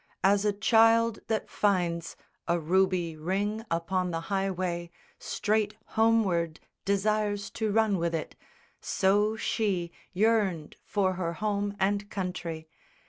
As 0.23 0.45
a 0.45 0.51
child 0.51 1.19
that 1.27 1.47
finds 1.47 2.15
A 2.47 2.59
ruby 2.59 3.15
ring 3.15 3.63
upon 3.69 4.09
the 4.09 4.19
highway, 4.33 4.89
straight 5.19 5.75
Homeward 5.93 6.59
desires 6.85 7.51
to 7.51 7.71
run 7.71 7.99
with 7.99 8.15
it, 8.15 8.35
so 8.79 9.35
she 9.35 9.91
Yearned 10.11 10.75
for 10.83 11.13
her 11.21 11.33
home 11.33 11.77
and 11.79 12.09
country. 12.09 12.67